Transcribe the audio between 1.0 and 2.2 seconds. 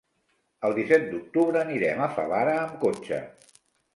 d'octubre anirem a